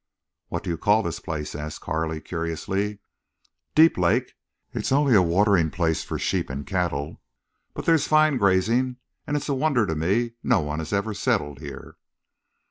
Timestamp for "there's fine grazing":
7.85-8.95